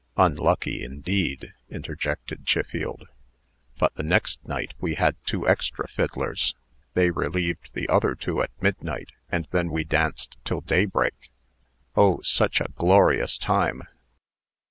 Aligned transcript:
"Unlucky, 0.17 0.83
indeed!" 0.83 1.53
interjected 1.69 2.43
Chiffield. 2.47 3.07
"But 3.77 3.93
the 3.93 4.01
next 4.01 4.43
night 4.47 4.73
we 4.79 4.95
had 4.95 5.15
two 5.27 5.47
extra 5.47 5.87
fiddlers. 5.87 6.55
They 6.95 7.11
relieved 7.11 7.69
the 7.75 7.87
other 7.87 8.15
two 8.15 8.41
at 8.41 8.49
midnight, 8.59 9.09
and 9.31 9.47
then 9.51 9.69
we 9.69 9.83
danced 9.83 10.39
till 10.43 10.61
daybreak. 10.61 11.29
Oh! 11.95 12.19
such 12.23 12.59
a 12.61 12.71
glorious 12.75 13.37
time. 13.37 13.83